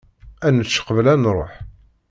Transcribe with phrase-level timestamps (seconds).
[0.45, 1.53] Ad nečč qbel ad nruḥ.